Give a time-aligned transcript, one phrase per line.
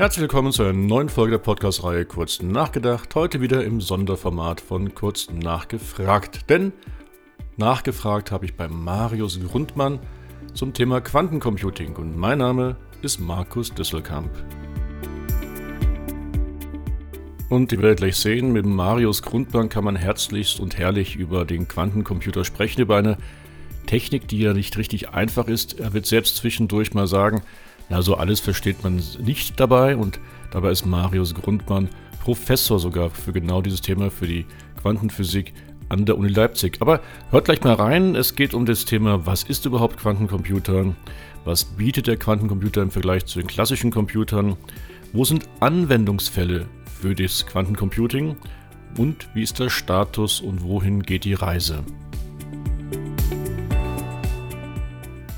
[0.00, 3.14] Herzlich willkommen zu einer neuen Folge der Podcast-Reihe Kurz nachgedacht.
[3.14, 6.48] Heute wieder im Sonderformat von Kurz nachgefragt.
[6.48, 6.72] Denn
[7.58, 9.98] nachgefragt habe ich bei Marius Grundmann
[10.54, 14.30] zum Thema Quantencomputing und mein Name ist Markus Düsselkamp.
[17.50, 21.68] Und ihr werdet gleich sehen, mit Marius Grundmann kann man herzlichst und herrlich über den
[21.68, 23.18] Quantencomputer sprechen, über eine
[23.84, 25.78] Technik, die ja nicht richtig einfach ist.
[25.78, 27.42] Er wird selbst zwischendurch mal sagen,
[27.90, 30.20] ja, so alles versteht man nicht dabei und
[30.52, 31.88] dabei ist Marius Grundmann
[32.22, 34.46] Professor sogar für genau dieses Thema, für die
[34.80, 35.52] Quantenphysik
[35.88, 36.76] an der Uni Leipzig.
[36.80, 37.00] Aber
[37.30, 40.94] hört gleich mal rein, es geht um das Thema, was ist überhaupt Quantencomputer?
[41.44, 44.56] Was bietet der Quantencomputer im Vergleich zu den klassischen Computern?
[45.12, 46.66] Wo sind Anwendungsfälle
[47.00, 48.36] für das Quantencomputing?
[48.98, 51.82] Und wie ist der Status und wohin geht die Reise?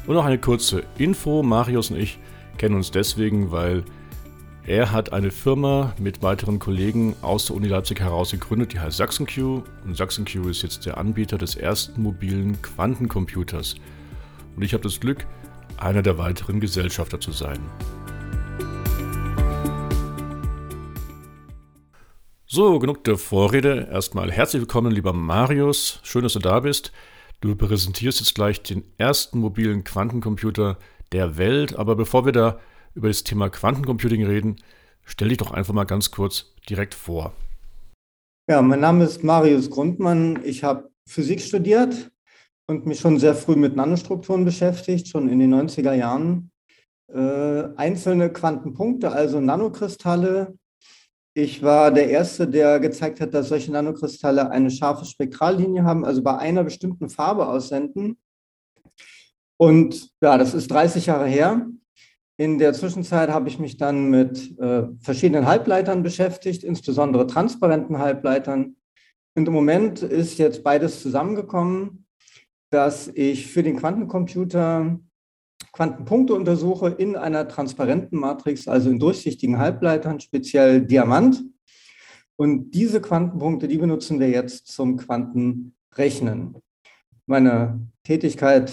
[0.06, 1.42] Und noch eine kurze Info.
[1.42, 2.18] Marius und ich
[2.58, 3.84] kennen uns deswegen, weil
[4.64, 8.96] er hat eine Firma mit weiteren Kollegen aus der Uni Leipzig heraus gegründet, die heißt
[8.96, 9.62] SachsenQ.
[9.84, 13.74] Und SachsenQ ist jetzt der Anbieter des ersten mobilen Quantencomputers.
[14.54, 15.26] Und ich habe das Glück,
[15.78, 17.58] einer der weiteren Gesellschafter zu sein.
[22.46, 23.88] So, genug der Vorrede.
[23.90, 26.00] Erstmal herzlich willkommen, lieber Marius.
[26.02, 26.92] Schön, dass du da bist.
[27.40, 30.78] Du präsentierst jetzt gleich den ersten mobilen Quantencomputer
[31.12, 31.76] der Welt.
[31.76, 32.58] Aber bevor wir da
[32.94, 34.56] über das Thema Quantencomputing reden,
[35.04, 37.32] stell dich doch einfach mal ganz kurz direkt vor.
[38.48, 40.40] Ja, mein Name ist Marius Grundmann.
[40.44, 42.10] Ich habe Physik studiert
[42.66, 46.50] und mich schon sehr früh mit Nanostrukturen beschäftigt, schon in den 90er Jahren.
[47.12, 50.56] Äh, einzelne Quantenpunkte, also Nanokristalle.
[51.34, 56.22] Ich war der Erste, der gezeigt hat, dass solche Nanokristalle eine scharfe Spektrallinie haben, also
[56.22, 58.18] bei einer bestimmten Farbe aussenden.
[59.62, 61.68] Und ja, das ist 30 Jahre her.
[62.36, 68.74] In der Zwischenzeit habe ich mich dann mit äh, verschiedenen Halbleitern beschäftigt, insbesondere transparenten Halbleitern.
[69.36, 72.06] Und im Moment ist jetzt beides zusammengekommen,
[72.70, 74.98] dass ich für den Quantencomputer
[75.72, 81.40] Quantenpunkte untersuche in einer transparenten Matrix, also in durchsichtigen Halbleitern, speziell Diamant.
[82.34, 86.56] Und diese Quantenpunkte, die benutzen wir jetzt zum Quantenrechnen.
[87.26, 88.72] Meine Tätigkeit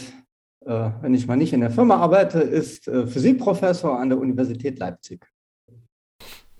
[0.62, 5.25] wenn ich mal nicht in der Firma arbeite, ist äh, Physikprofessor an der Universität Leipzig.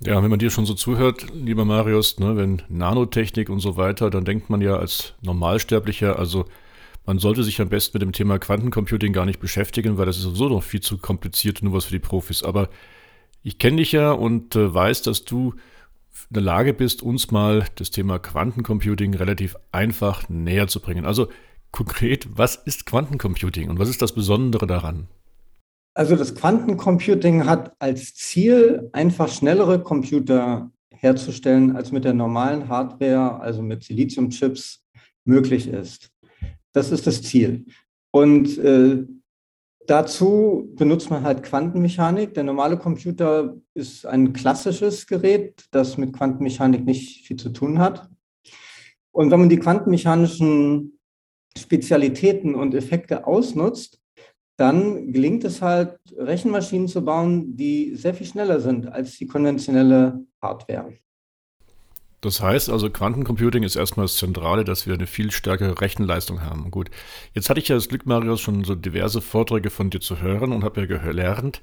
[0.02, 4.09] Ja, wenn man dir schon so zuhört, lieber Marius, ne, wenn Nanotechnik und so weiter,
[4.09, 6.46] dann denkt man ja als Normalsterblicher, also
[7.06, 10.24] man sollte sich am besten mit dem Thema Quantencomputing gar nicht beschäftigen, weil das ist
[10.24, 12.44] sowieso noch viel zu kompliziert nur was für die Profis.
[12.44, 12.70] Aber
[13.44, 15.54] ich kenne dich ja und äh, weiß, dass du
[16.30, 21.06] in der Lage bist, uns mal das Thema Quantencomputing relativ einfach näher zu bringen.
[21.06, 21.30] Also
[21.72, 25.07] konkret, was ist Quantencomputing und was ist das Besondere daran?
[25.94, 33.40] Also das Quantencomputing hat als Ziel, einfach schnellere Computer herzustellen, als mit der normalen Hardware,
[33.40, 34.85] also mit Siliziumchips,
[35.25, 36.12] möglich ist.
[36.74, 37.66] Das ist das Ziel.
[38.12, 39.06] Und äh,
[39.88, 42.34] dazu benutzt man halt Quantenmechanik.
[42.34, 48.09] Der normale Computer ist ein klassisches Gerät, das mit Quantenmechanik nicht viel zu tun hat.
[49.12, 50.99] Und wenn man die quantenmechanischen
[51.59, 54.00] Spezialitäten und Effekte ausnutzt,
[54.58, 60.25] dann gelingt es halt, Rechenmaschinen zu bauen, die sehr viel schneller sind als die konventionelle
[60.42, 60.94] Hardware.
[62.22, 66.70] Das heißt also, Quantencomputing ist erstmal das Zentrale, dass wir eine viel stärkere Rechenleistung haben.
[66.70, 66.90] Gut,
[67.34, 70.52] jetzt hatte ich ja das Glück, Marius, schon so diverse Vorträge von dir zu hören
[70.52, 71.62] und habe ja gelernt,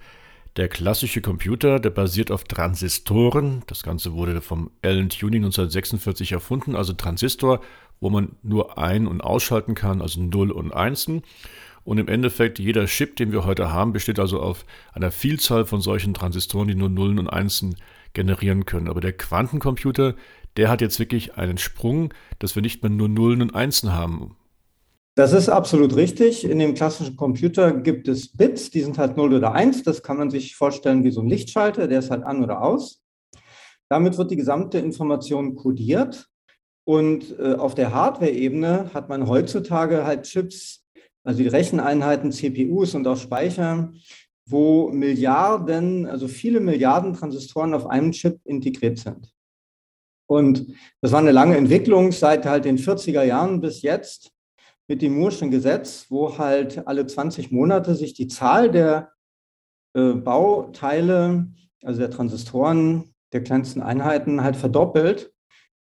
[0.57, 3.63] der klassische Computer, der basiert auf Transistoren.
[3.67, 7.61] Das Ganze wurde vom Alan Turing 1946 erfunden, also Transistor
[8.01, 11.11] wo man nur ein- und ausschalten kann, also 0 und 1.
[11.85, 15.81] Und im Endeffekt, jeder Chip, den wir heute haben, besteht also auf einer Vielzahl von
[15.81, 17.77] solchen Transistoren, die nur Nullen und Einsen
[18.13, 18.89] generieren können.
[18.89, 20.17] Aber der Quantencomputer,
[20.57, 24.37] der hat jetzt wirklich einen Sprung, dass wir nicht mehr nur Nullen und Einsen haben.
[25.15, 26.45] Das ist absolut richtig.
[26.45, 29.83] In dem klassischen Computer gibt es Bits, die sind halt 0 oder 1.
[29.83, 33.03] Das kann man sich vorstellen wie so ein Lichtschalter, der ist halt an oder aus.
[33.89, 36.29] Damit wird die gesamte Information kodiert
[36.87, 40.87] und äh, auf der Hardware-Ebene hat man heutzutage halt Chips,
[41.25, 43.93] also die Recheneinheiten, CPUs und auch Speicher,
[44.49, 49.33] wo Milliarden, also viele Milliarden Transistoren auf einem Chip integriert sind.
[50.29, 50.69] Und
[51.01, 54.31] das war eine lange Entwicklung seit halt den 40er Jahren bis jetzt
[54.89, 59.11] mit dem Moore'schen Gesetz, wo halt alle 20 Monate sich die Zahl der
[59.97, 61.49] äh, Bauteile,
[61.83, 65.33] also der Transistoren, der kleinsten Einheiten halt verdoppelt.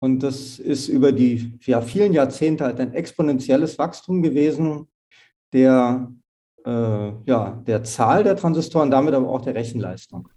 [0.00, 4.88] Und das ist über die ja, vielen Jahrzehnte halt ein exponentielles Wachstum gewesen
[5.52, 6.11] der,
[6.64, 10.29] äh, ja, der Zahl der Transistoren, damit aber auch der Rechenleistung.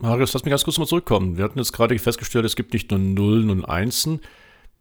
[0.00, 1.36] Marius, lass mich ganz kurz mal zurückkommen.
[1.36, 4.20] Wir hatten jetzt gerade festgestellt, es gibt nicht nur Nullen und Einsen.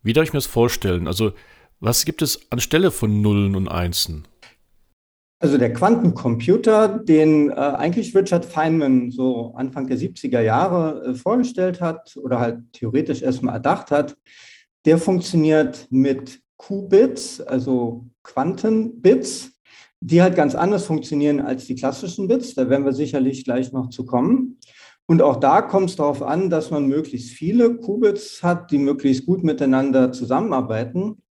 [0.01, 1.07] Wie darf ich mir das vorstellen?
[1.07, 1.33] Also,
[1.79, 4.27] was gibt es anstelle von Nullen und Einsen?
[5.41, 11.81] Also der Quantencomputer, den äh, eigentlich Richard Feynman so Anfang der 70er Jahre äh, vorgestellt
[11.81, 14.15] hat oder halt theoretisch erstmal erdacht hat,
[14.85, 19.51] der funktioniert mit Qubits, also Quantenbits,
[19.99, 22.53] die halt ganz anders funktionieren als die klassischen Bits.
[22.53, 24.59] Da werden wir sicherlich gleich noch zu kommen.
[25.07, 29.25] Und auch da kommt es darauf an, dass man möglichst viele Qubits hat, die möglichst
[29.25, 31.23] gut miteinander zusammenarbeiten.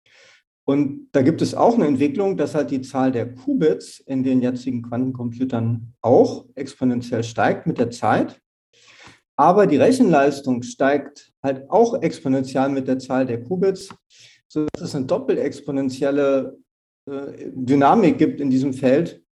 [0.69, 4.39] Und da gibt es auch eine Entwicklung, dass halt die Zahl der Qubits in den
[4.39, 8.39] jetzigen Quantencomputern auch exponentiell steigt mit der Zeit.
[9.35, 13.89] Aber die Rechenleistung steigt halt auch exponentiell mit der Zahl der Qubits,
[14.47, 16.55] sodass es eine doppelexponentielle
[17.07, 19.23] äh, Dynamik gibt in diesem Feld.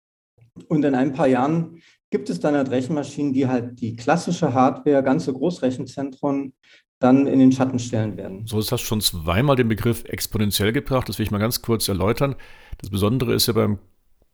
[0.66, 1.80] Und in ein paar Jahren
[2.10, 6.52] gibt es dann halt Rechenmaschinen, die halt die klassische Hardware, ganze Großrechenzentren
[6.98, 8.46] dann in den Schatten stellen werden.
[8.46, 11.08] So, hast du schon zweimal den Begriff exponentiell gebracht.
[11.08, 12.34] Das will ich mal ganz kurz erläutern.
[12.78, 13.78] Das Besondere ist ja beim,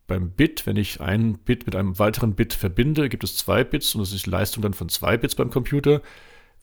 [0.06, 3.94] beim Bit, wenn ich ein Bit mit einem weiteren Bit verbinde, gibt es zwei Bits
[3.94, 6.00] und das ist die Leistung dann von zwei Bits beim Computer.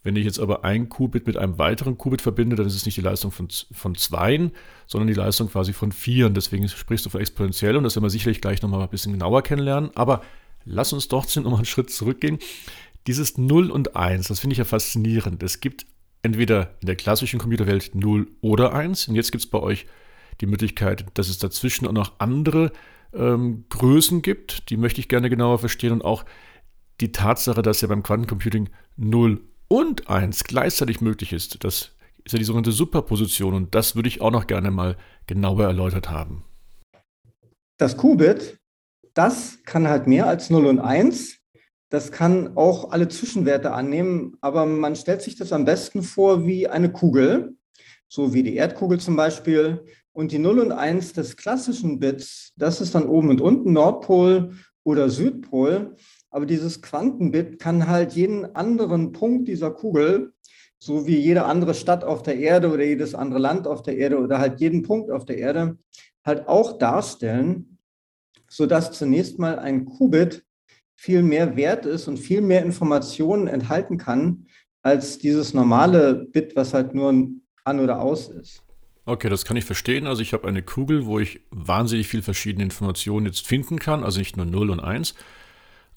[0.04, 2.98] Wenn ich jetzt aber ein Qubit mit einem weiteren Qubit verbinde, dann ist es nicht
[2.98, 4.52] die Leistung von, von zweien,
[4.88, 6.34] sondern die Leistung quasi von vieren.
[6.34, 9.44] Deswegen sprichst du von exponentiell und das werden wir sicherlich gleich nochmal ein bisschen genauer
[9.44, 9.92] kennenlernen.
[9.94, 10.24] Aber
[10.66, 12.40] lass uns doch noch einen Schritt zurückgehen.
[13.06, 15.44] Dieses 0 und 1, das finde ich ja faszinierend.
[15.44, 15.86] Es gibt
[16.24, 19.08] entweder in der klassischen Computerwelt 0 oder 1.
[19.08, 19.86] Und jetzt gibt es bei euch
[20.40, 22.72] die Möglichkeit, dass es dazwischen auch noch andere
[23.14, 24.70] ähm, Größen gibt.
[24.70, 25.92] Die möchte ich gerne genauer verstehen.
[25.92, 26.26] Und auch
[27.00, 31.64] die Tatsache, dass ja beim Quantencomputing 0 und 1 gleichzeitig möglich ist.
[31.64, 33.54] Das ist ja die sogenannte Superposition.
[33.54, 34.98] Und das würde ich auch noch gerne mal
[35.28, 36.44] genauer erläutert haben.
[37.78, 38.60] Das Qubit,
[39.14, 41.41] das kann halt mehr als 0 und 1.
[41.92, 46.70] Das kann auch alle Zwischenwerte annehmen, aber man stellt sich das am besten vor wie
[46.70, 47.58] eine Kugel,
[48.08, 49.84] so wie die Erdkugel zum Beispiel.
[50.14, 54.54] Und die 0 und 1 des klassischen Bits, das ist dann oben und unten Nordpol
[54.86, 55.98] oder Südpol.
[56.30, 60.32] Aber dieses Quantenbit kann halt jeden anderen Punkt dieser Kugel,
[60.80, 64.18] so wie jede andere Stadt auf der Erde oder jedes andere Land auf der Erde
[64.18, 65.78] oder halt jeden Punkt auf der Erde,
[66.24, 67.80] halt auch darstellen,
[68.50, 70.46] sodass zunächst mal ein Qubit
[71.02, 74.46] viel mehr wert ist und viel mehr Informationen enthalten kann
[74.84, 77.28] als dieses normale Bit, was halt nur
[77.64, 78.62] an oder aus ist.
[79.06, 80.06] Okay, das kann ich verstehen.
[80.06, 84.20] Also ich habe eine Kugel, wo ich wahnsinnig viel verschiedene Informationen jetzt finden kann, also
[84.20, 85.16] nicht nur 0 und 1.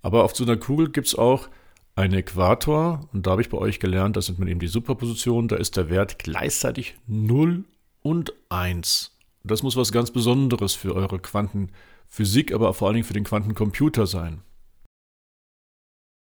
[0.00, 1.50] Aber auf so einer Kugel gibt es auch
[1.96, 5.56] einen Äquator und da habe ich bei euch gelernt, das sind eben die Superposition, da
[5.56, 7.64] ist der Wert gleichzeitig 0
[8.00, 9.18] und 1.
[9.42, 14.06] Das muss was ganz Besonderes für eure Quantenphysik, aber vor allen Dingen für den Quantencomputer
[14.06, 14.40] sein.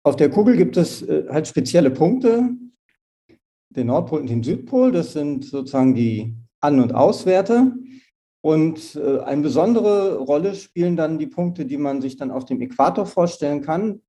[0.07, 2.51] Auf der Kugel gibt es äh, halt spezielle Punkte,
[3.69, 4.93] den Nordpol und den Südpol.
[4.93, 7.73] Das sind sozusagen die An- und Auswerte.
[8.39, 12.61] Und äh, eine besondere Rolle spielen dann die Punkte, die man sich dann auf dem
[12.61, 14.01] Äquator vorstellen kann.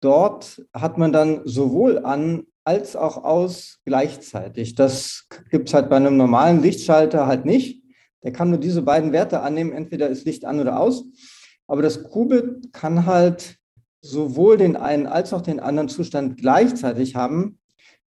[0.00, 4.76] Dort hat man dann sowohl an als auch aus gleichzeitig.
[4.76, 7.82] Das gibt es halt bei einem normalen Lichtschalter halt nicht.
[8.22, 11.04] Der kann nur diese beiden Werte annehmen, entweder ist Licht an oder aus.
[11.66, 13.58] Aber das Qubit kann halt
[14.04, 17.58] sowohl den einen als auch den anderen Zustand gleichzeitig haben.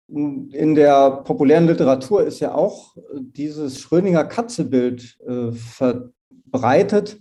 [0.07, 7.19] In der populären Literatur ist ja auch dieses Schrödinger Katzebild äh, verbreitet.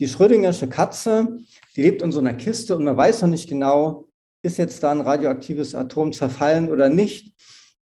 [0.00, 1.38] Die Schrödingersche Katze,
[1.76, 4.08] die lebt in so einer Kiste und man weiß noch nicht genau,
[4.42, 7.32] ist jetzt da ein radioaktives Atom zerfallen oder nicht.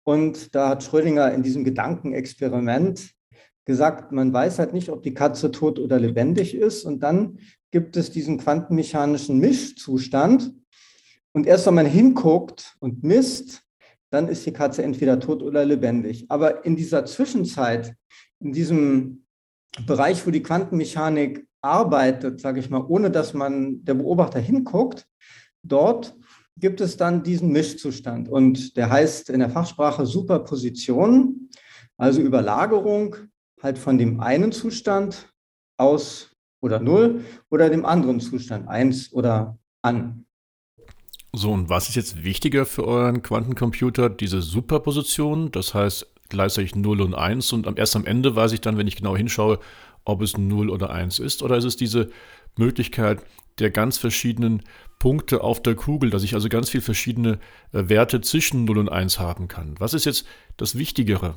[0.05, 3.11] Und da hat Schrödinger in diesem Gedankenexperiment
[3.71, 6.85] gesagt, man weiß halt nicht, ob die Katze tot oder lebendig ist.
[6.85, 7.39] Und dann
[7.71, 10.53] gibt es diesen quantenmechanischen Mischzustand.
[11.33, 13.63] Und erst wenn man hinguckt und misst,
[14.11, 16.27] dann ist die Katze entweder tot oder lebendig.
[16.29, 17.95] Aber in dieser Zwischenzeit,
[18.41, 19.25] in diesem
[19.87, 25.07] Bereich, wo die Quantenmechanik arbeitet, sage ich mal, ohne dass man der Beobachter hinguckt,
[25.63, 26.17] dort
[26.57, 28.29] gibt es dann diesen Mischzustand.
[28.29, 31.49] Und der heißt in der Fachsprache Superposition,
[31.97, 33.17] also Überlagerung
[33.63, 35.33] halt von dem einen Zustand
[35.77, 40.27] aus oder 0 oder dem anderen Zustand 1 oder an.
[41.33, 44.11] So, und was ist jetzt wichtiger für euren Quantencomputer?
[44.11, 48.79] Diese Superposition, das heißt gleichzeitig 0 und 1 und erst am Ende weiß ich dann,
[48.79, 49.59] wenn ich genau hinschaue,
[50.05, 52.11] ob es 0 oder 1 ist oder ist es diese
[52.57, 53.23] Möglichkeit
[53.59, 54.63] der ganz verschiedenen
[54.99, 57.39] Punkte auf der Kugel, dass ich also ganz viele verschiedene
[57.73, 59.75] äh, Werte zwischen 0 und 1 haben kann.
[59.79, 60.27] Was ist jetzt
[60.57, 61.35] das Wichtigere?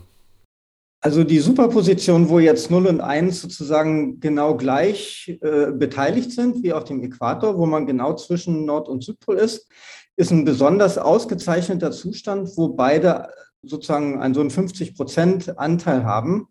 [1.05, 6.71] Also die Superposition, wo jetzt 0 und 1 sozusagen genau gleich äh, beteiligt sind, wie
[6.71, 9.67] auf dem Äquator, wo man genau zwischen Nord- und Südpol ist,
[10.15, 13.27] ist ein besonders ausgezeichneter Zustand, wo beide
[13.63, 16.47] sozusagen einen so einen 50 Prozent Anteil haben.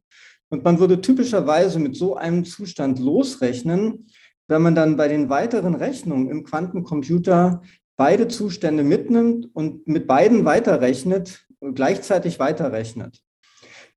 [0.50, 4.06] Und man würde typischerweise mit so einem Zustand losrechnen,
[4.48, 7.62] wenn man dann bei den weiteren Rechnungen im Quantencomputer
[7.96, 13.22] beide Zustände mitnimmt und mit beiden weiterrechnet gleichzeitig weiterrechnet.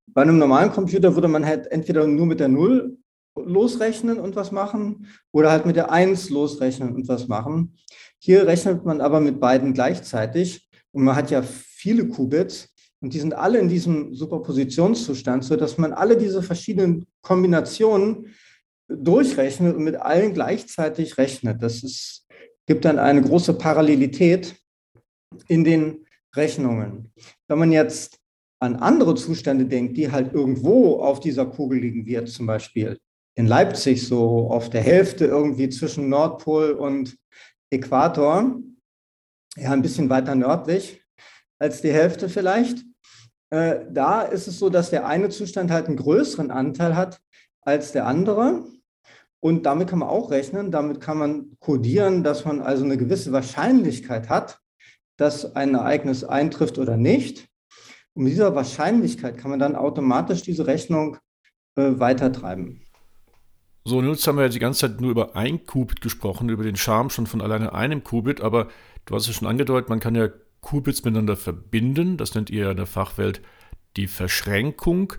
[0.07, 2.97] Bei einem normalen Computer würde man halt entweder nur mit der Null
[3.35, 7.75] losrechnen und was machen oder halt mit der Eins losrechnen und was machen.
[8.19, 12.69] Hier rechnet man aber mit beiden gleichzeitig und man hat ja viele Qubits
[13.01, 18.33] und die sind alle in diesem Superpositionszustand, sodass man alle diese verschiedenen Kombinationen
[18.87, 21.61] durchrechnet und mit allen gleichzeitig rechnet.
[21.61, 22.27] Das ist,
[22.65, 24.55] gibt dann eine große Parallelität
[25.47, 27.11] in den Rechnungen.
[27.47, 28.19] Wenn man jetzt
[28.65, 32.99] an andere Zustände denkt, die halt irgendwo auf dieser Kugel liegen, wie zum Beispiel
[33.35, 37.17] in Leipzig, so auf der Hälfte irgendwie zwischen Nordpol und
[37.69, 38.59] Äquator,
[39.57, 41.01] ja, ein bisschen weiter nördlich
[41.59, 42.83] als die Hälfte vielleicht.
[43.49, 47.21] Äh, da ist es so, dass der eine Zustand halt einen größeren Anteil hat
[47.61, 48.65] als der andere.
[49.39, 53.31] Und damit kann man auch rechnen, damit kann man kodieren, dass man also eine gewisse
[53.31, 54.59] Wahrscheinlichkeit hat,
[55.17, 57.47] dass ein Ereignis eintrifft oder nicht.
[58.15, 61.17] Und mit dieser Wahrscheinlichkeit kann man dann automatisch diese Rechnung
[61.75, 62.81] äh, weitertreiben.
[63.83, 66.75] So, jetzt haben wir ja die ganze Zeit nur über ein Qubit gesprochen, über den
[66.75, 68.69] Charme schon von alleine einem Qubit, aber
[69.05, 70.29] du hast es schon angedeutet, man kann ja
[70.61, 72.17] Qubits miteinander verbinden.
[72.17, 73.41] Das nennt ihr in der Fachwelt
[73.95, 75.13] die Verschränkung.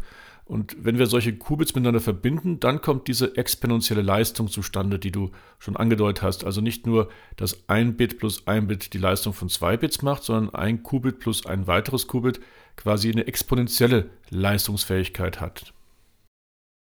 [0.44, 5.30] Und wenn wir solche Qubits miteinander verbinden, dann kommt diese exponentielle Leistung zustande, die du
[5.58, 6.44] schon angedeutet hast.
[6.44, 10.24] Also nicht nur, dass ein Bit plus ein Bit die Leistung von zwei Bits macht,
[10.24, 12.40] sondern ein Qubit plus ein weiteres Qubit
[12.76, 15.72] quasi eine exponentielle Leistungsfähigkeit hat.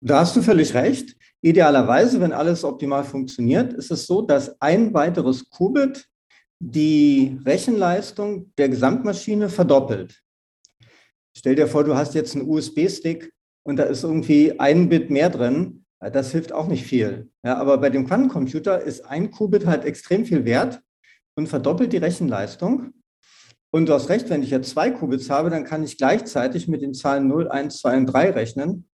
[0.00, 1.16] Da hast du völlig recht.
[1.40, 6.08] Idealerweise, wenn alles optimal funktioniert, ist es so, dass ein weiteres Qubit
[6.60, 10.20] die Rechenleistung der Gesamtmaschine verdoppelt.
[11.36, 13.32] Stell dir vor, du hast jetzt einen USB-Stick
[13.64, 15.84] und da ist irgendwie ein Bit mehr drin.
[16.00, 17.30] Das hilft auch nicht viel.
[17.44, 20.80] Ja, aber bei dem Quantencomputer ist ein Qubit halt extrem viel wert
[21.36, 22.92] und verdoppelt die Rechenleistung.
[23.70, 26.80] Und du hast recht, wenn ich jetzt zwei Qubits habe, dann kann ich gleichzeitig mit
[26.80, 28.88] den Zahlen 0, 1, 2 und 3 rechnen.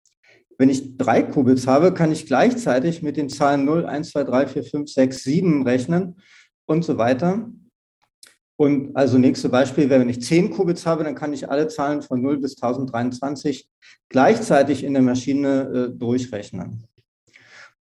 [0.57, 4.47] Wenn ich drei Qubits habe, kann ich gleichzeitig mit den Zahlen 0, 1, 2, 3,
[4.47, 6.21] 4, 5, 6, 7 rechnen
[6.65, 7.49] und so weiter.
[8.55, 12.01] Und also nächste Beispiel wäre, wenn ich 10 Qubits habe, dann kann ich alle Zahlen
[12.01, 13.69] von 0 bis 1023
[14.09, 16.85] gleichzeitig in der Maschine äh, durchrechnen.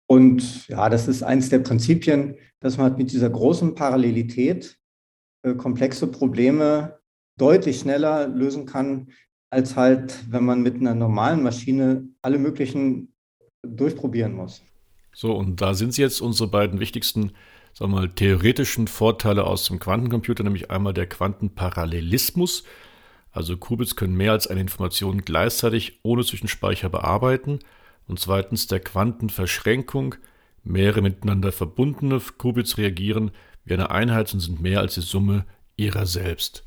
[0.06, 4.78] Und ja, das ist eines der Prinzipien, dass man mit dieser großen Parallelität
[5.56, 6.98] komplexe Probleme
[7.38, 9.08] deutlich schneller lösen kann,
[9.50, 13.14] als halt, wenn man mit einer normalen Maschine alle möglichen
[13.62, 14.62] durchprobieren muss.
[15.14, 17.32] So, und da sind jetzt unsere beiden wichtigsten
[17.78, 22.64] sagen wir mal, theoretischen Vorteile aus dem Quantencomputer, nämlich einmal der Quantenparallelismus.
[23.30, 27.60] Also Qubits können mehr als eine Information gleichzeitig ohne Zwischenspeicher bearbeiten.
[28.08, 30.16] Und zweitens der Quantenverschränkung.
[30.64, 33.30] Mehrere miteinander verbundene Qubits reagieren
[33.68, 35.44] wie eine Einheit und sind mehr als die Summe
[35.76, 36.64] ihrer selbst.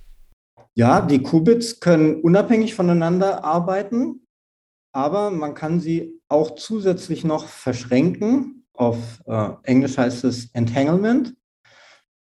[0.74, 4.28] Ja, die Qubits können unabhängig voneinander arbeiten,
[4.94, 11.36] aber man kann sie auch zusätzlich noch verschränken auf äh, Englisch heißt es Entanglement.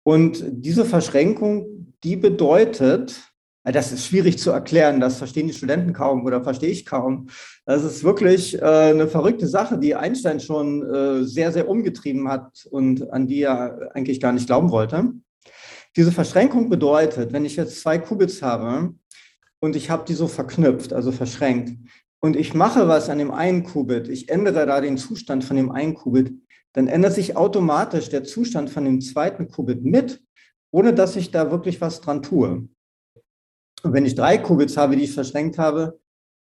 [0.02, 3.27] Und diese Verschränkung, die bedeutet,
[3.72, 7.28] das ist schwierig zu erklären, das verstehen die Studenten kaum oder verstehe ich kaum.
[7.66, 12.66] Das ist wirklich äh, eine verrückte Sache, die Einstein schon äh, sehr, sehr umgetrieben hat
[12.70, 15.12] und an die er eigentlich gar nicht glauben wollte.
[15.96, 18.94] Diese Verschränkung bedeutet, wenn ich jetzt zwei Qubits habe
[19.60, 21.72] und ich habe die so verknüpft, also verschränkt,
[22.20, 25.70] und ich mache was an dem einen Qubit, ich ändere da den Zustand von dem
[25.70, 26.34] einen Qubit,
[26.72, 30.20] dann ändert sich automatisch der Zustand von dem zweiten Qubit mit,
[30.70, 32.68] ohne dass ich da wirklich was dran tue.
[33.82, 35.98] Und wenn ich drei Qubits habe, die ich verschränkt habe,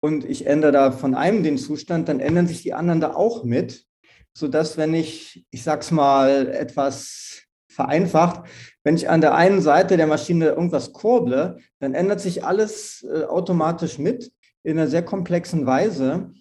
[0.01, 3.43] und ich ändere da von einem den Zustand, dann ändern sich die anderen da auch
[3.43, 3.85] mit,
[4.33, 8.47] sodass wenn ich, ich sag's mal etwas vereinfacht,
[8.83, 13.23] wenn ich an der einen Seite der Maschine irgendwas kurble, dann ändert sich alles äh,
[13.23, 14.31] automatisch mit
[14.63, 16.31] in einer sehr komplexen Weise.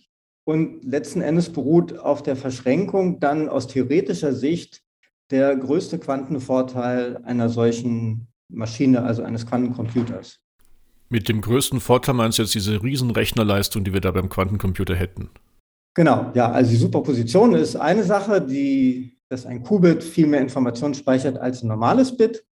[0.45, 4.83] Und letzten Endes beruht auf der Verschränkung dann aus theoretischer Sicht
[5.31, 10.41] der größte Quantenvorteil einer solchen Maschine, also eines Quantencomputers.
[11.11, 15.31] Mit dem größten Vorteil meinst du jetzt diese Riesenrechnerleistung, die wir da beim Quantencomputer hätten?
[15.95, 20.95] Genau, ja, also die Superposition ist eine Sache, die, dass ein Qubit viel mehr Informationen
[20.95, 22.45] speichert als ein normales Bit.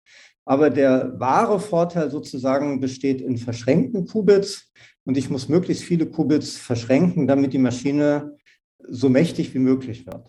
[0.46, 4.70] Aber der wahre Vorteil sozusagen besteht in verschränkten Qubits
[5.04, 8.36] und ich muss möglichst viele Qubits verschränken, damit die Maschine
[8.86, 10.28] so mächtig wie möglich wird.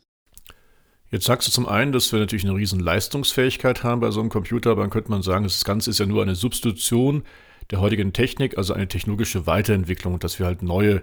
[1.11, 4.29] Jetzt sagst du zum einen, dass wir natürlich eine riesen Leistungsfähigkeit haben bei so einem
[4.29, 7.23] Computer, aber dann könnte man sagen, das Ganze ist ja nur eine Substitution
[7.71, 11.01] der heutigen Technik, also eine technologische Weiterentwicklung, dass wir halt neue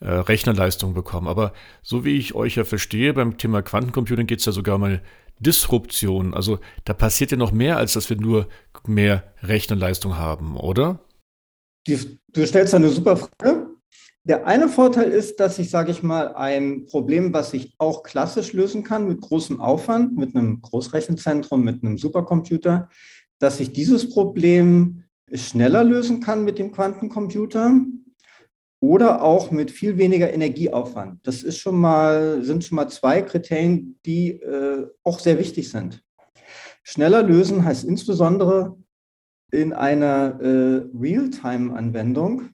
[0.00, 1.28] äh, Rechnerleistungen bekommen.
[1.28, 1.52] Aber
[1.82, 5.02] so wie ich euch ja verstehe, beim Thema Quantencomputing geht es ja sogar eine
[5.38, 6.34] Disruption.
[6.34, 8.48] Also da passiert ja noch mehr, als dass wir nur
[8.86, 11.00] mehr Rechnerleistung haben, oder?
[11.86, 13.66] Du stellst eine super Frage.
[14.24, 18.52] Der eine Vorteil ist, dass ich, sage ich mal, ein Problem, was ich auch klassisch
[18.52, 22.90] lösen kann mit großem Aufwand, mit einem Großrechenzentrum, mit einem Supercomputer,
[23.38, 27.80] dass ich dieses Problem schneller lösen kann mit dem Quantencomputer
[28.80, 31.26] oder auch mit viel weniger Energieaufwand.
[31.26, 36.02] Das ist schon mal, sind schon mal zwei Kriterien, die äh, auch sehr wichtig sind.
[36.82, 38.76] Schneller lösen heißt insbesondere
[39.52, 42.50] in einer äh, Realtime-Anwendung,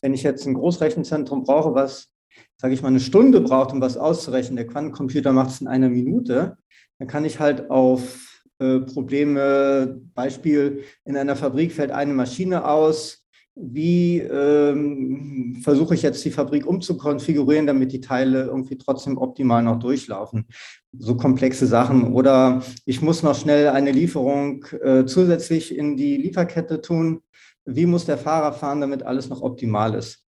[0.00, 2.08] wenn ich jetzt ein Großrechenzentrum brauche, was,
[2.56, 5.88] sage ich mal, eine Stunde braucht, um was auszurechnen, der Quantencomputer macht es in einer
[5.88, 6.56] Minute,
[6.98, 13.26] dann kann ich halt auf äh, Probleme, Beispiel, in einer Fabrik fällt eine Maschine aus,
[13.54, 19.78] wie ähm, versuche ich jetzt die Fabrik umzukonfigurieren, damit die Teile irgendwie trotzdem optimal noch
[19.78, 20.46] durchlaufen.
[20.92, 22.12] So komplexe Sachen.
[22.12, 27.22] Oder ich muss noch schnell eine Lieferung äh, zusätzlich in die Lieferkette tun.
[27.64, 30.22] Wie muss der Fahrer fahren, damit alles noch optimal ist?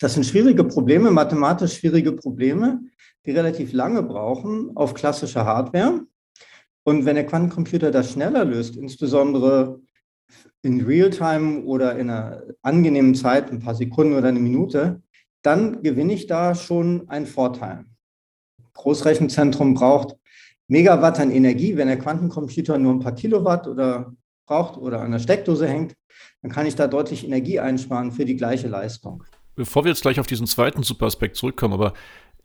[0.00, 2.80] Das sind schwierige Probleme, mathematisch schwierige Probleme,
[3.26, 6.00] die relativ lange brauchen auf klassischer Hardware.
[6.88, 9.78] Und wenn der Quantencomputer das schneller löst, insbesondere
[10.62, 15.02] in Realtime oder in einer angenehmen Zeit, ein paar Sekunden oder eine Minute,
[15.42, 17.84] dann gewinne ich da schon einen Vorteil.
[18.72, 20.16] Großrechenzentrum braucht
[20.66, 21.76] Megawatt an Energie.
[21.76, 24.14] Wenn der Quantencomputer nur ein paar Kilowatt oder
[24.46, 25.94] braucht oder an der Steckdose hängt,
[26.40, 29.24] dann kann ich da deutlich Energie einsparen für die gleiche Leistung.
[29.56, 31.92] Bevor wir jetzt gleich auf diesen zweiten Superaspekt zurückkommen, aber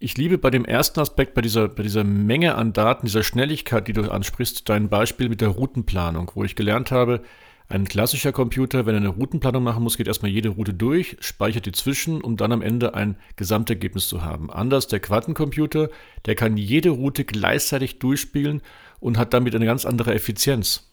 [0.03, 3.87] ich liebe bei dem ersten Aspekt, bei dieser, bei dieser Menge an Daten, dieser Schnelligkeit,
[3.87, 7.21] die du ansprichst, dein Beispiel mit der Routenplanung, wo ich gelernt habe,
[7.69, 11.65] ein klassischer Computer, wenn er eine Routenplanung machen muss, geht erstmal jede Route durch, speichert
[11.67, 14.51] die zwischen, um dann am Ende ein Gesamtergebnis zu haben.
[14.51, 15.87] Anders der Quantencomputer,
[16.25, 18.61] der kann jede Route gleichzeitig durchspielen
[18.99, 20.91] und hat damit eine ganz andere Effizienz.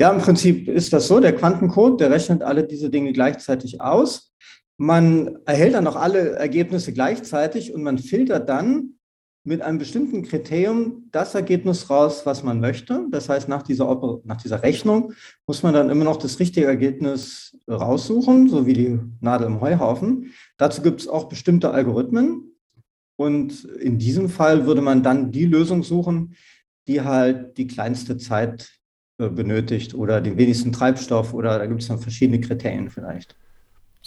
[0.00, 1.20] Ja, im Prinzip ist das so.
[1.20, 4.32] Der Quantencode, der rechnet alle diese Dinge gleichzeitig aus.
[4.78, 8.94] Man erhält dann auch alle Ergebnisse gleichzeitig und man filtert dann
[9.44, 13.06] mit einem bestimmten Kriterium das Ergebnis raus, was man möchte.
[13.10, 15.12] Das heißt, nach dieser, nach dieser Rechnung
[15.46, 20.32] muss man dann immer noch das richtige Ergebnis raussuchen, so wie die Nadel im Heuhaufen.
[20.58, 22.54] Dazu gibt es auch bestimmte Algorithmen.
[23.16, 26.36] Und in diesem Fall würde man dann die Lösung suchen,
[26.86, 28.70] die halt die kleinste Zeit
[29.18, 33.34] äh, benötigt oder den wenigsten Treibstoff oder da gibt es dann verschiedene Kriterien vielleicht.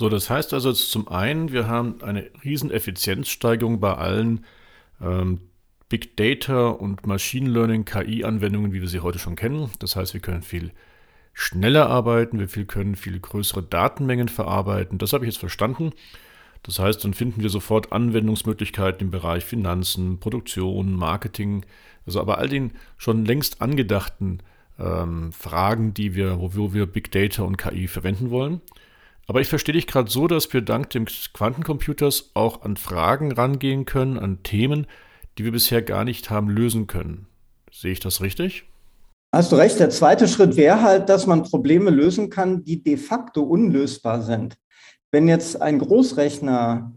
[0.01, 4.45] So, das heißt also zum einen, wir haben eine riesen Effizienzsteigerung bei allen
[4.99, 5.41] ähm,
[5.89, 9.69] Big Data und Machine Learning, KI-Anwendungen, wie wir sie heute schon kennen.
[9.77, 10.71] Das heißt, wir können viel
[11.33, 14.97] schneller arbeiten, wir viel, können viel größere Datenmengen verarbeiten.
[14.97, 15.91] Das habe ich jetzt verstanden.
[16.63, 21.63] Das heißt, dann finden wir sofort Anwendungsmöglichkeiten im Bereich Finanzen, Produktion, Marketing,
[22.07, 24.39] also aber all den schon längst angedachten
[24.79, 28.61] ähm, Fragen, die wir, wo wir Big Data und KI verwenden wollen.
[29.27, 33.85] Aber ich verstehe dich gerade so, dass wir dank des Quantencomputers auch an Fragen rangehen
[33.85, 34.87] können, an Themen,
[35.37, 37.27] die wir bisher gar nicht haben lösen können.
[37.71, 38.65] Sehe ich das richtig?
[39.33, 39.79] Hast du recht.
[39.79, 44.57] Der zweite Schritt wäre halt, dass man Probleme lösen kann, die de facto unlösbar sind.
[45.11, 46.93] Wenn jetzt ein Großrechner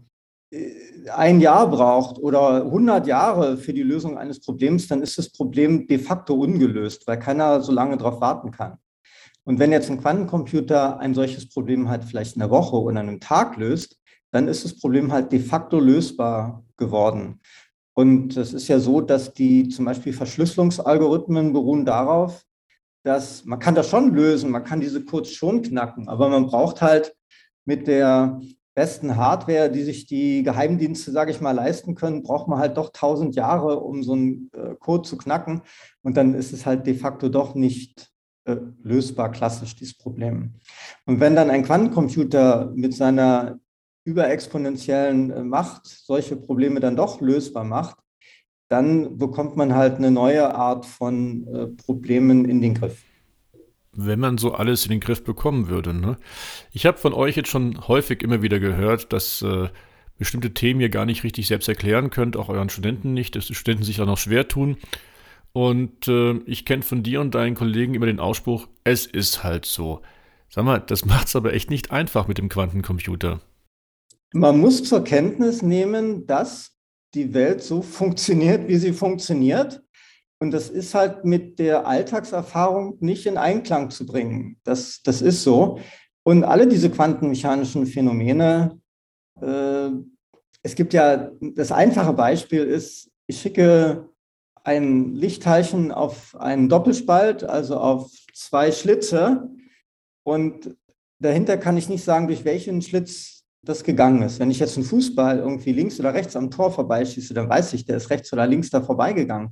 [0.51, 5.31] äh, ein Jahr braucht oder 100 Jahre für die Lösung eines Problems, dann ist das
[5.31, 8.79] Problem de facto ungelöst, weil keiner so lange darauf warten kann.
[9.45, 13.19] Und wenn jetzt ein Quantencomputer ein solches Problem halt vielleicht in einer Woche oder einem
[13.19, 13.97] Tag löst,
[14.31, 17.39] dann ist das Problem halt de facto lösbar geworden.
[17.93, 22.43] Und es ist ja so, dass die zum Beispiel Verschlüsselungsalgorithmen beruhen darauf,
[23.03, 26.81] dass man kann das schon lösen, man kann diese Codes schon knacken, aber man braucht
[26.81, 27.15] halt
[27.63, 28.41] mit der
[28.73, 32.89] besten Hardware, die sich die Geheimdienste, sage ich mal, leisten können, braucht man halt doch
[32.91, 35.61] tausend Jahre, um so einen äh, Code zu knacken.
[36.03, 38.11] Und dann ist es halt de facto doch nicht
[38.83, 40.53] lösbar klassisch, dieses Problem.
[41.05, 43.59] Und wenn dann ein Quantencomputer mit seiner
[44.05, 47.97] überexponentiellen äh, Macht solche Probleme dann doch lösbar macht,
[48.69, 53.03] dann bekommt man halt eine neue Art von äh, Problemen in den Griff.
[53.93, 55.93] Wenn man so alles in den Griff bekommen würde.
[55.93, 56.17] Ne?
[56.71, 59.69] Ich habe von euch jetzt schon häufig immer wieder gehört, dass äh,
[60.17, 63.55] bestimmte Themen ihr gar nicht richtig selbst erklären könnt, auch euren Studenten nicht, dass die
[63.55, 64.77] Studenten sich auch noch schwer tun.
[65.55, 69.63] Und äh, ich kenne von dir und deinen Kollegen immer den Ausspruch, es ist halt
[69.65, 70.01] so.
[70.49, 73.39] Sag mal, das macht es aber echt nicht einfach mit dem Quantencomputer.
[74.33, 76.75] Man muss zur Kenntnis nehmen, dass
[77.13, 79.81] die Welt so funktioniert, wie sie funktioniert.
[80.39, 84.57] Und das ist halt mit der Alltagserfahrung nicht in Einklang zu bringen.
[84.65, 85.79] Das, das ist so.
[86.23, 88.77] Und alle diese quantenmechanischen Phänomene,
[89.39, 89.87] äh,
[90.63, 94.09] es gibt ja, das einfache Beispiel ist, ich schicke
[94.65, 99.49] ein Lichtteilchen auf einen Doppelspalt, also auf zwei Schlitze.
[100.23, 100.75] Und
[101.19, 104.39] dahinter kann ich nicht sagen, durch welchen Schlitz das gegangen ist.
[104.39, 107.85] Wenn ich jetzt einen Fußball irgendwie links oder rechts am Tor vorbeischieße, dann weiß ich,
[107.85, 109.49] der ist rechts oder links da vorbeigegangen.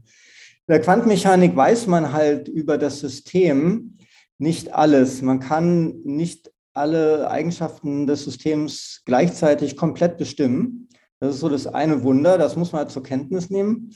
[0.65, 3.97] In der Quantenmechanik weiß man halt über das System
[4.39, 5.21] nicht alles.
[5.21, 10.89] Man kann nicht alle Eigenschaften des Systems gleichzeitig komplett bestimmen.
[11.19, 13.93] Das ist so das eine Wunder, das muss man halt zur Kenntnis nehmen.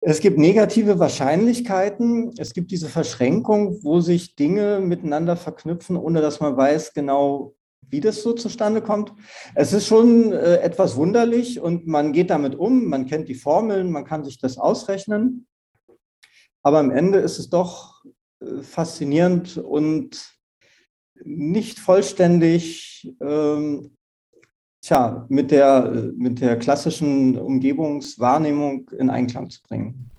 [0.00, 2.32] Es gibt negative Wahrscheinlichkeiten.
[2.38, 7.54] Es gibt diese Verschränkung, wo sich Dinge miteinander verknüpfen, ohne dass man weiß genau,
[7.90, 9.12] wie das so zustande kommt.
[9.54, 13.90] Es ist schon äh, etwas wunderlich und man geht damit um, man kennt die Formeln,
[13.90, 15.46] man kann sich das ausrechnen.
[16.62, 18.04] Aber am Ende ist es doch
[18.40, 20.38] äh, faszinierend und
[21.24, 23.96] nicht vollständig ähm,
[24.88, 30.10] tja, mit, der, mit der klassischen Umgebungswahrnehmung in Einklang zu bringen.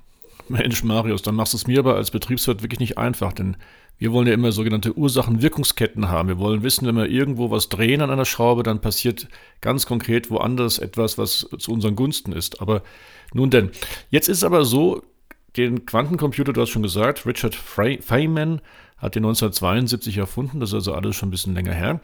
[0.47, 3.57] Mensch, Marius, dann machst du es mir aber als Betriebswirt wirklich nicht einfach, denn
[3.97, 6.29] wir wollen ja immer sogenannte Ursachen-Wirkungsketten haben.
[6.29, 9.27] Wir wollen wissen, wenn wir irgendwo was drehen an einer Schraube, dann passiert
[9.59, 12.61] ganz konkret woanders etwas, was zu unseren Gunsten ist.
[12.61, 12.81] Aber
[13.33, 13.71] nun denn,
[14.09, 15.03] jetzt ist es aber so,
[15.57, 18.61] den Quantencomputer, du hast schon gesagt, Richard Feynman
[18.97, 21.99] hat den 1972 erfunden, das ist also alles schon ein bisschen länger her.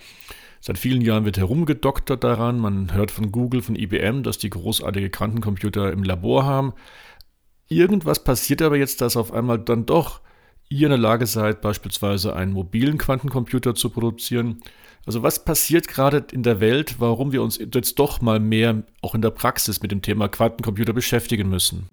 [0.65, 2.57] Seit vielen Jahren wird herumgedoktert daran.
[2.57, 6.73] Man hört von Google, von IBM, dass die großartige Quantencomputer im Labor haben.
[7.67, 10.21] Irgendwas passiert aber jetzt, dass auf einmal dann doch
[10.67, 14.59] ihr in der Lage seid, beispielsweise einen mobilen Quantencomputer zu produzieren.
[15.05, 19.13] Also was passiert gerade in der Welt, warum wir uns jetzt doch mal mehr auch
[19.13, 21.89] in der Praxis mit dem Thema Quantencomputer beschäftigen müssen?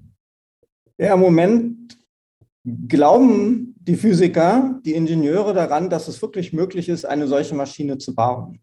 [0.96, 1.98] Ja, im Moment
[2.64, 8.14] glauben die Physiker, die Ingenieure daran, dass es wirklich möglich ist, eine solche Maschine zu
[8.14, 8.60] bauen.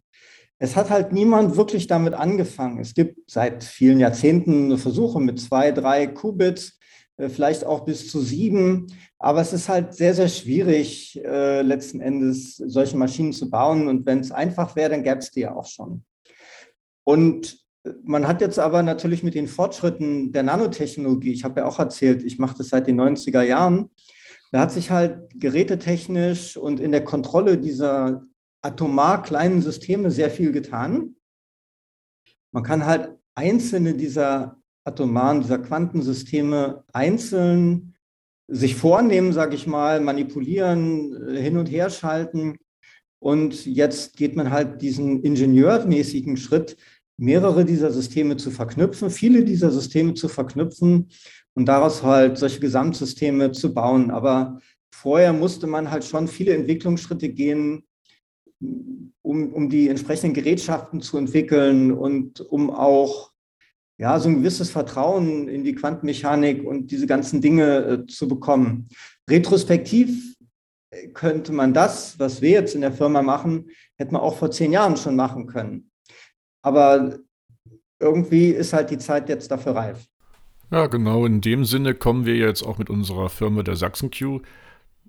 [0.58, 2.80] Es hat halt niemand wirklich damit angefangen.
[2.80, 6.78] Es gibt seit vielen Jahrzehnten Versuche mit zwei, drei Qubits,
[7.18, 8.88] äh, vielleicht auch bis zu sieben.
[9.18, 13.88] Aber es ist halt sehr, sehr schwierig, äh, letzten Endes solche Maschinen zu bauen.
[13.88, 16.04] Und wenn es einfach wäre, dann gäbe es die ja auch schon.
[17.06, 17.58] Und
[18.04, 22.24] man hat jetzt aber natürlich mit den Fortschritten der Nanotechnologie, ich habe ja auch erzählt,
[22.24, 23.90] ich mache das seit den 90er Jahren,
[24.52, 28.26] da hat sich halt gerätetechnisch und in der Kontrolle dieser
[28.62, 31.16] atomar kleinen Systeme sehr viel getan.
[32.52, 37.96] Man kann halt einzelne dieser atomaren, dieser Quantensysteme einzeln
[38.48, 42.58] sich vornehmen, sage ich mal, manipulieren, äh, hin und her schalten.
[43.20, 46.78] Und jetzt geht man halt diesen ingenieurmäßigen Schritt,
[47.20, 51.10] mehrere dieser Systeme zu verknüpfen, viele dieser Systeme zu verknüpfen
[51.54, 54.10] und daraus halt solche Gesamtsysteme zu bauen.
[54.10, 54.60] Aber
[54.94, 57.84] vorher musste man halt schon viele Entwicklungsschritte gehen,
[59.22, 63.32] um, um die entsprechenden Gerätschaften zu entwickeln und um auch
[63.98, 68.88] ja, so ein gewisses Vertrauen in die Quantenmechanik und diese ganzen Dinge äh, zu bekommen.
[69.30, 70.38] Retrospektiv
[70.90, 74.52] äh, könnte man das, was wir jetzt in der Firma machen, hätte man auch vor
[74.52, 75.89] zehn Jahren schon machen können.
[76.70, 77.18] Aber
[78.00, 80.08] irgendwie ist halt die Zeit jetzt dafür reif.
[80.70, 84.44] Ja, genau in dem Sinne kommen wir jetzt auch mit unserer Firma der SachsenQ.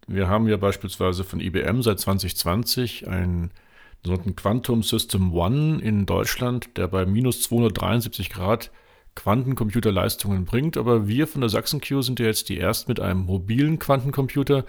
[0.07, 3.51] Wir haben ja beispielsweise von IBM seit 2020 einen
[4.03, 8.71] sogenannten Quantum System One in Deutschland, der bei minus 273 Grad
[9.17, 10.79] Quantencomputerleistungen bringt.
[10.79, 14.65] Aber wir von der SachsenQ sind ja jetzt die ersten mit einem mobilen Quantencomputer,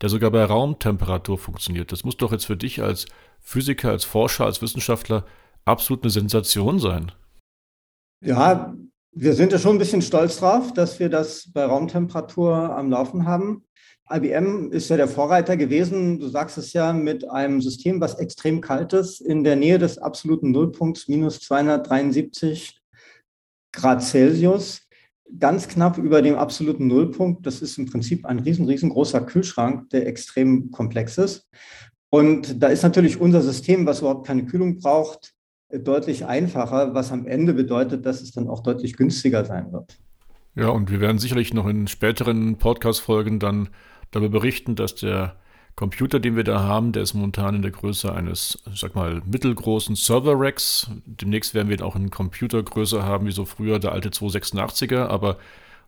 [0.00, 1.90] der sogar bei Raumtemperatur funktioniert.
[1.90, 3.06] Das muss doch jetzt für dich als
[3.40, 5.24] Physiker, als Forscher, als Wissenschaftler
[5.68, 7.12] absolut eine Sensation sein.
[8.24, 8.74] Ja,
[9.12, 13.26] wir sind ja schon ein bisschen stolz drauf, dass wir das bei Raumtemperatur am Laufen
[13.26, 13.64] haben.
[14.10, 18.60] IBM ist ja der Vorreiter gewesen, du sagst es ja, mit einem System, was extrem
[18.60, 22.80] kalt ist, in der Nähe des absoluten Nullpunkts, minus 273
[23.72, 24.80] Grad Celsius,
[25.38, 27.46] ganz knapp über dem absoluten Nullpunkt.
[27.46, 31.46] Das ist im Prinzip ein riesen, riesengroßer Kühlschrank, der extrem komplex ist.
[32.10, 35.34] Und da ist natürlich unser System, was überhaupt keine Kühlung braucht,
[35.70, 39.98] deutlich einfacher, was am Ende bedeutet, dass es dann auch deutlich günstiger sein wird.
[40.54, 43.68] Ja, und wir werden sicherlich noch in späteren Podcast-Folgen dann
[44.10, 45.36] darüber berichten, dass der
[45.76, 49.22] Computer, den wir da haben, der ist momentan in der Größe eines, ich sag mal,
[49.24, 50.90] mittelgroßen Server-Racks.
[51.06, 55.06] Demnächst werden wir auch einen Computergröße haben, wie so früher der alte 286er.
[55.06, 55.38] Aber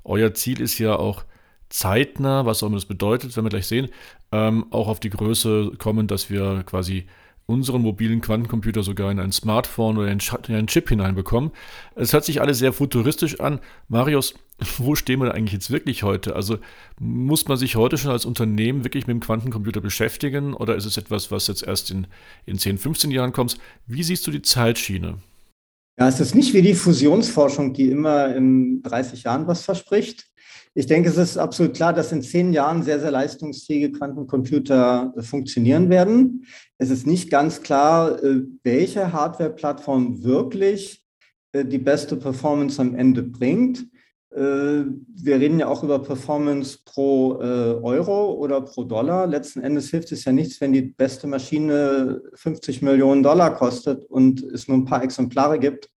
[0.04, 1.24] euer Ziel ist ja auch
[1.70, 3.88] zeitnah, was auch immer das bedeutet, werden wir gleich sehen,
[4.30, 7.06] ähm, auch auf die Größe kommen, dass wir quasi
[7.50, 11.50] unseren mobilen Quantencomputer sogar in ein Smartphone oder in einen Chip hineinbekommen.
[11.96, 13.60] Es hört sich alles sehr futuristisch an.
[13.88, 14.34] Marius,
[14.78, 16.36] wo stehen wir eigentlich jetzt wirklich heute?
[16.36, 16.58] Also
[16.98, 20.96] muss man sich heute schon als Unternehmen wirklich mit dem Quantencomputer beschäftigen oder ist es
[20.96, 22.06] etwas, was jetzt erst in,
[22.46, 23.58] in 10, 15 Jahren kommt?
[23.86, 25.18] Wie siehst du die Zeitschiene?
[25.98, 30.29] Ja, es ist nicht wie die Fusionsforschung, die immer in 30 Jahren was verspricht.
[30.74, 35.22] Ich denke, es ist absolut klar, dass in zehn Jahren sehr, sehr leistungsfähige Quantencomputer äh,
[35.22, 36.46] funktionieren werden.
[36.78, 41.02] Es ist nicht ganz klar, äh, welche Hardware-Plattform wirklich
[41.52, 43.86] äh, die beste Performance am Ende bringt.
[44.32, 49.26] Wir reden ja auch über Performance pro Euro oder pro Dollar.
[49.26, 54.40] Letzten Endes hilft es ja nichts, wenn die beste Maschine 50 Millionen Dollar kostet und
[54.44, 55.90] es nur ein paar Exemplare gibt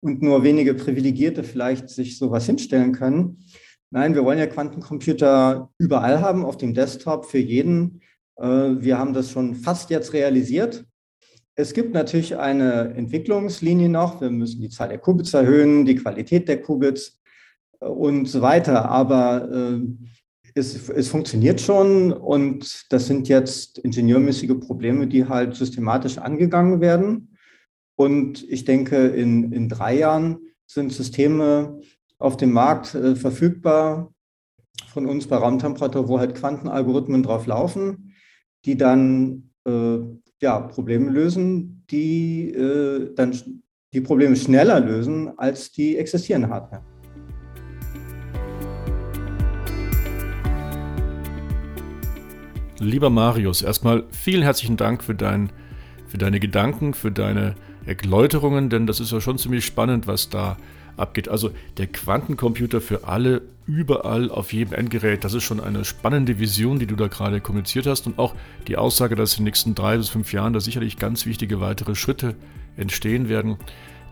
[0.00, 3.44] und nur wenige Privilegierte vielleicht sich sowas hinstellen können.
[3.94, 8.00] Nein, wir wollen ja Quantencomputer überall haben, auf dem Desktop für jeden.
[8.36, 10.84] Äh, wir haben das schon fast jetzt realisiert.
[11.54, 14.20] Es gibt natürlich eine Entwicklungslinie noch.
[14.20, 17.20] Wir müssen die Zahl der Qubits erhöhen, die Qualität der Qubits
[17.78, 18.90] äh, und so weiter.
[18.90, 19.80] Aber äh,
[20.56, 27.36] es, es, funktioniert schon und das sind jetzt ingenieurmäßige Probleme, die halt systematisch angegangen werden.
[27.94, 31.80] Und ich denke, in, in drei Jahren sind Systeme
[32.18, 34.12] auf dem Markt äh, verfügbar
[34.88, 38.14] von uns bei Raumtemperatur, wo halt Quantenalgorithmen drauf laufen,
[38.64, 39.98] die dann äh,
[40.40, 46.82] ja, Probleme lösen, die äh, dann die Probleme schneller lösen als die existierende Hardware.
[52.80, 55.50] Lieber Marius, erstmal vielen herzlichen Dank für, dein,
[56.06, 57.54] für deine Gedanken, für deine
[57.86, 60.56] Erläuterungen, denn das ist ja schon ziemlich spannend, was da
[60.96, 61.28] abgeht.
[61.28, 66.78] Also der Quantencomputer für alle, überall, auf jedem Endgerät, das ist schon eine spannende Vision,
[66.78, 68.06] die du da gerade kommuniziert hast.
[68.06, 68.34] Und auch
[68.68, 71.94] die Aussage, dass in den nächsten drei bis fünf Jahren da sicherlich ganz wichtige weitere
[71.94, 72.34] Schritte
[72.76, 73.56] entstehen werden.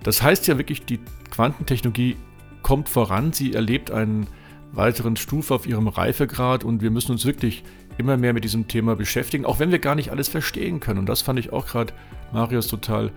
[0.03, 2.16] Das heißt ja wirklich, die Quantentechnologie
[2.62, 4.27] kommt voran, sie erlebt einen
[4.73, 7.62] weiteren Stufe auf ihrem Reifegrad und wir müssen uns wirklich
[7.99, 10.99] immer mehr mit diesem Thema beschäftigen, auch wenn wir gar nicht alles verstehen können.
[10.99, 11.92] Und das fand ich auch gerade,
[12.33, 13.11] Marius, total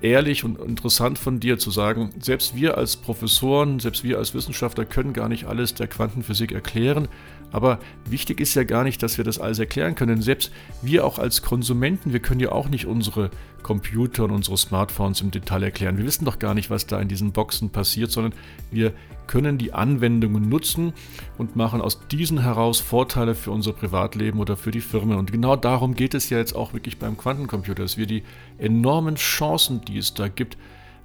[0.00, 4.84] ehrlich und interessant von dir zu sagen, selbst wir als Professoren, selbst wir als Wissenschaftler
[4.84, 7.08] können gar nicht alles der Quantenphysik erklären.
[7.52, 7.78] Aber
[8.08, 10.20] wichtig ist ja gar nicht, dass wir das alles erklären können.
[10.20, 10.50] Selbst
[10.82, 13.30] wir auch als Konsumenten, wir können ja auch nicht unsere
[13.62, 15.98] Computer und unsere Smartphones im Detail erklären.
[15.98, 18.32] Wir wissen doch gar nicht, was da in diesen Boxen passiert, sondern
[18.70, 18.92] wir
[19.26, 20.92] können die Anwendungen nutzen
[21.36, 25.18] und machen aus diesen heraus Vorteile für unser Privatleben oder für die Firmen.
[25.18, 28.22] Und genau darum geht es ja jetzt auch wirklich beim Quantencomputer, dass wir die
[28.58, 30.56] enormen Chancen, die es da gibt,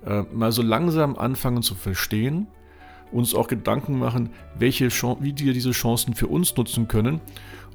[0.06, 2.47] äh, mal so langsam anfangen zu verstehen,
[3.12, 7.21] uns auch Gedanken machen, welche wie wir diese Chancen für uns nutzen können.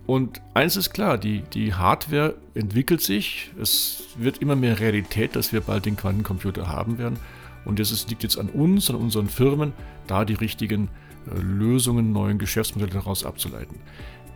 [0.06, 5.52] Und eins ist klar, die, die Hardware entwickelt sich, es wird immer mehr Realität, dass
[5.52, 7.18] wir bald den Quantencomputer haben werden.
[7.64, 9.72] Und es liegt jetzt an uns, an unseren Firmen,
[10.06, 10.88] da die richtigen
[11.26, 13.80] äh, Lösungen, neuen Geschäftsmodelle daraus abzuleiten.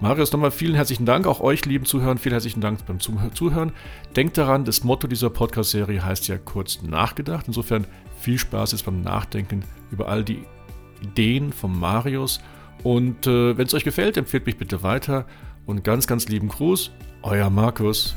[0.00, 3.72] Marius, nochmal vielen herzlichen Dank, auch euch lieben Zuhörern, vielen herzlichen Dank beim Zuhören.
[4.16, 7.44] Denkt daran, das Motto dieser Podcast-Serie heißt ja kurz nachgedacht.
[7.46, 7.86] Insofern
[8.18, 10.44] viel Spaß jetzt beim Nachdenken über all die
[11.02, 12.40] Ideen von Marius.
[12.82, 15.26] Und äh, wenn es euch gefällt, empfehlt mich bitte weiter.
[15.66, 16.90] Und ganz, ganz lieben Gruß,
[17.22, 18.16] euer Markus.